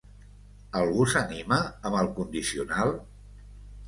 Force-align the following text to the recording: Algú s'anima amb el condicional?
Algú 0.79 1.03
s'anima 1.11 1.59
amb 1.89 1.97
el 1.99 2.09
condicional? 2.15 2.95